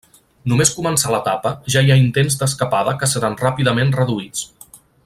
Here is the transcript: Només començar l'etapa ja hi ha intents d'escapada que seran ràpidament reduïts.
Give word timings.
Només 0.51 0.71
començar 0.77 1.11
l'etapa 1.15 1.51
ja 1.75 1.85
hi 1.87 1.93
ha 1.93 1.99
intents 2.05 2.39
d'escapada 2.41 2.97
que 3.03 3.13
seran 3.13 3.39
ràpidament 3.45 3.97
reduïts. 4.01 4.47